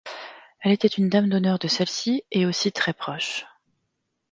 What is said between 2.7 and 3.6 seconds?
très proches.